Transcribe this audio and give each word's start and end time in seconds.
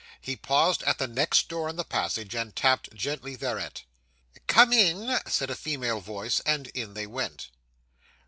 He 0.19 0.35
paused 0.35 0.81
at 0.81 0.97
the 0.97 1.05
next 1.07 1.47
door 1.47 1.69
in 1.69 1.75
the 1.75 1.83
passage, 1.83 2.33
and 2.33 2.55
tapped 2.55 2.91
gently 2.95 3.35
thereat. 3.35 3.83
'Come 4.47 4.73
in,' 4.73 5.19
said 5.27 5.51
a 5.51 5.55
female 5.55 5.99
voice. 5.99 6.39
And 6.39 6.69
in 6.69 6.95
they 6.95 7.05
went. 7.05 7.51